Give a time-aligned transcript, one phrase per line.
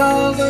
[0.00, 0.49] all the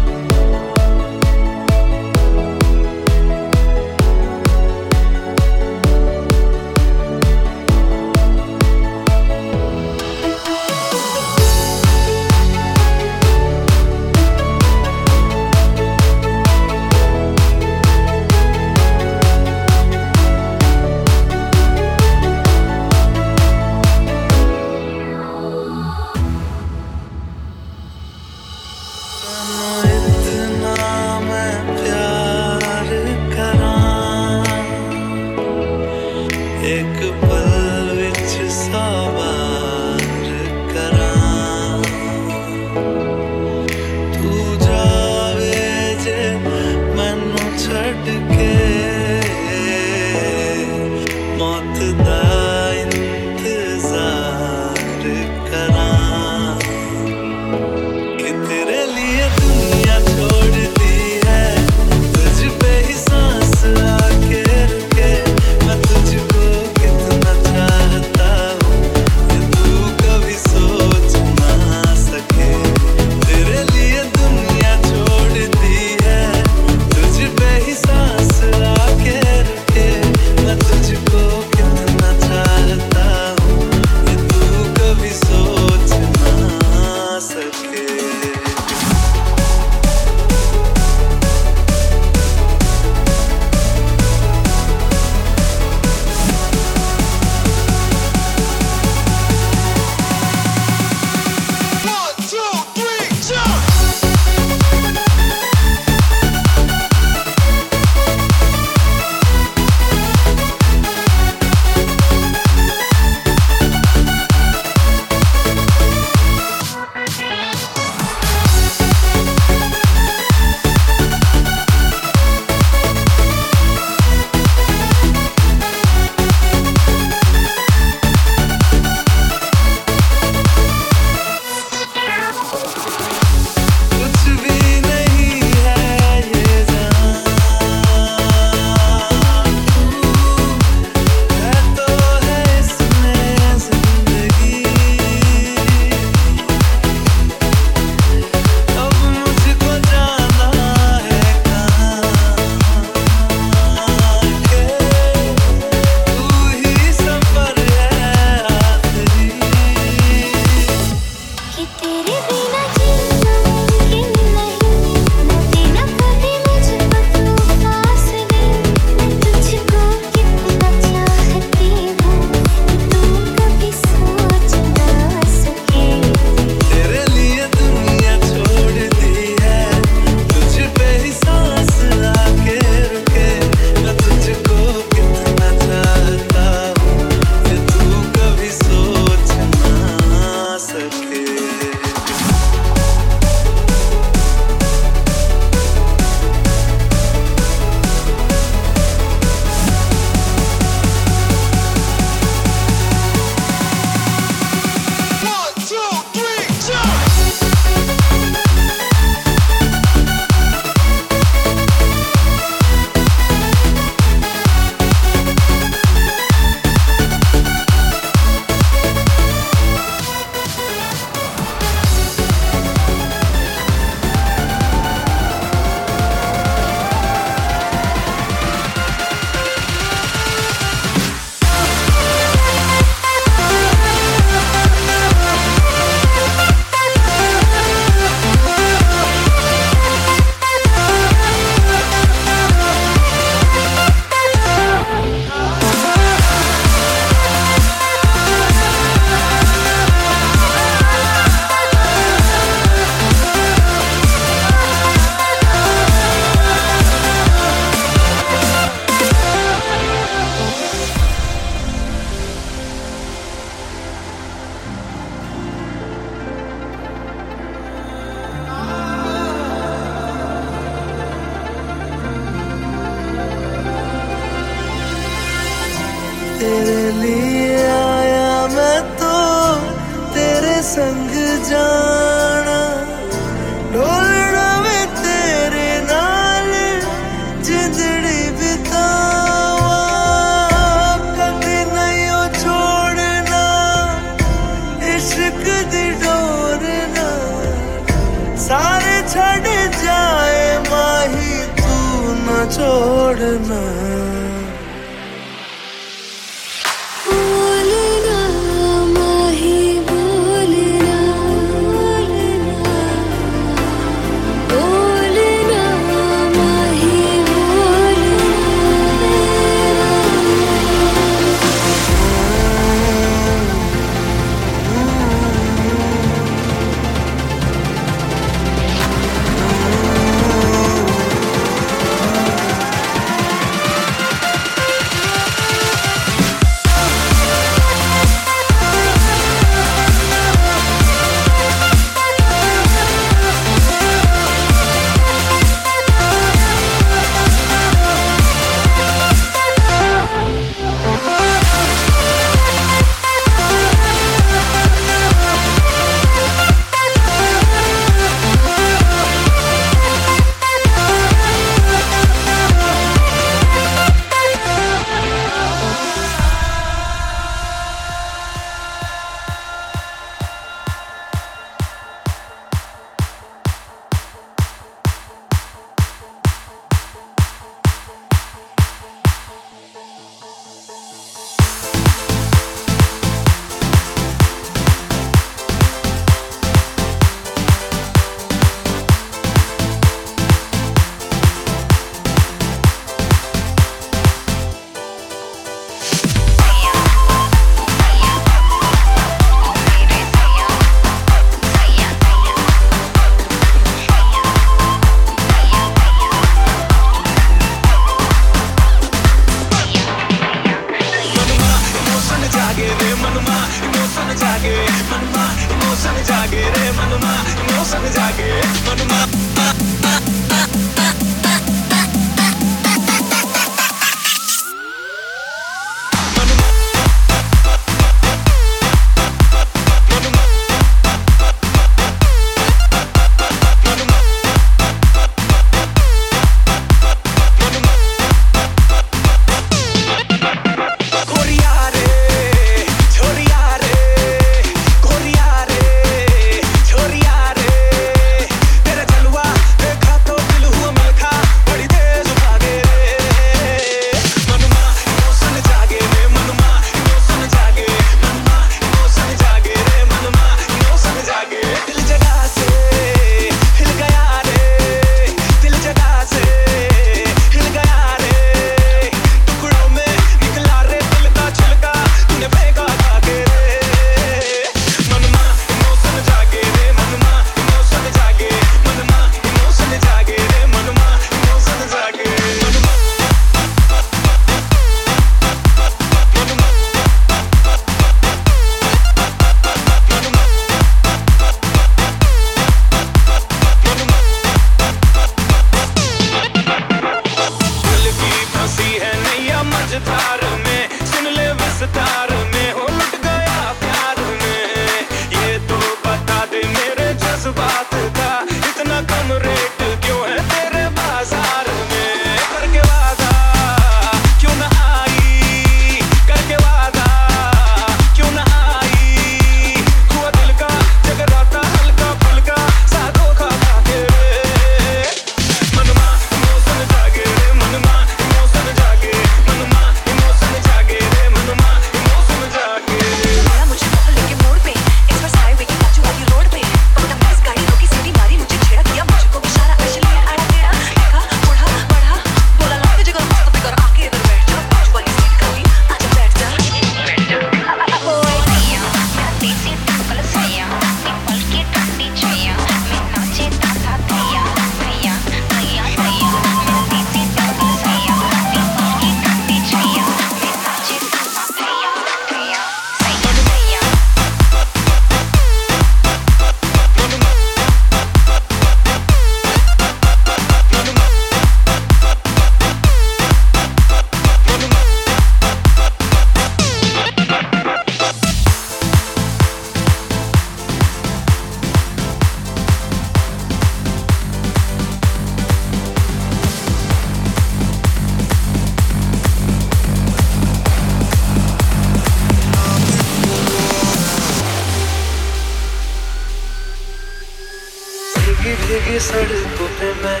[598.80, 600.00] सड़कों पे मैं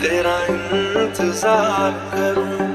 [0.00, 2.65] तेरा इंतज़ार करूँ।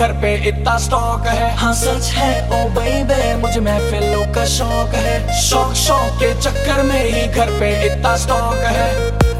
[0.00, 6.14] इतना स्टॉक है। हाँ सच है। ओ बेबे मुझे महफिलों का शौक है। शौक शौक
[6.20, 8.88] के चक्कर में ही घर पे इतना स्टॉक है।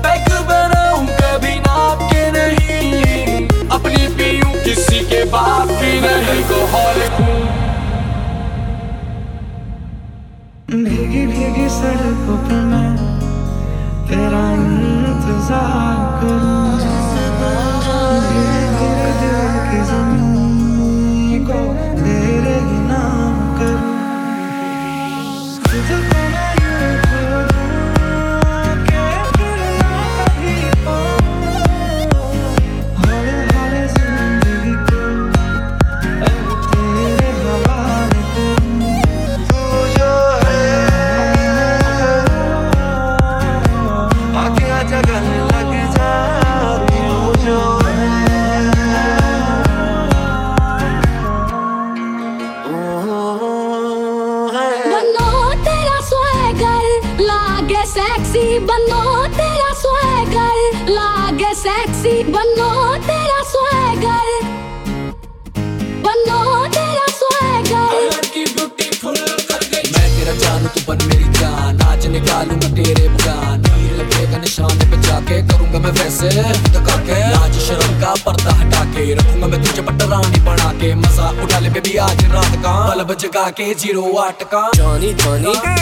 [0.05, 7.01] पैक बनाऊँ कभी नाप के नहीं। अपनी पीऊं किसी के बाप की नहीं को हॉल
[10.71, 12.93] भीगी भीगी सड़कों पे मैं
[14.09, 16.90] तेरा इंतज़ार करूँ।
[83.61, 85.80] के ज़ीरो आठ का। जानी जानी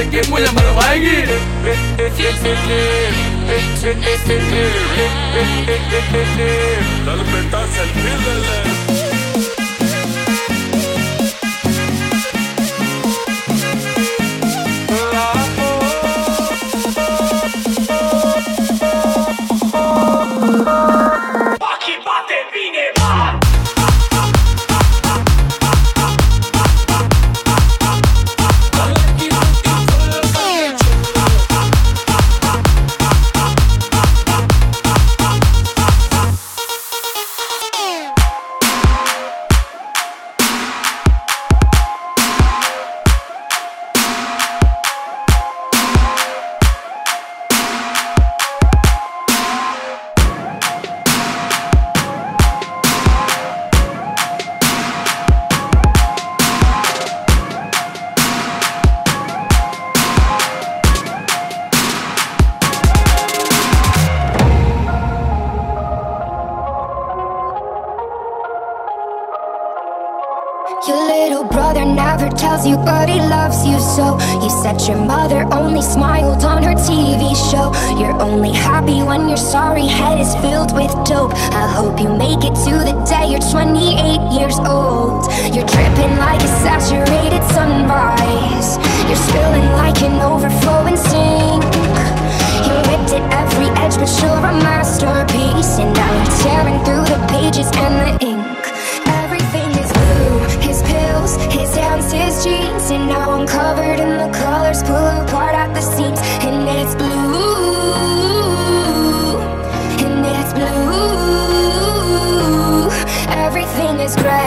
[0.00, 0.52] de que voy a
[7.80, 8.89] al pilele
[83.10, 85.26] day you're 28 years old.
[85.50, 88.78] You're dripping like a saturated sunrise.
[89.08, 91.62] You're spilling like an overflowing sink.
[92.64, 95.72] You ripped at every edge but you're a masterpiece.
[95.82, 98.62] And now you're tearing through the pages and the ink.
[99.22, 102.90] Everything is blue, his pills, his hands, his jeans.
[102.94, 106.20] And now I'm covered in the colors, pull apart at the seams.
[106.46, 108.29] And it's blue.
[114.00, 114.39] is great.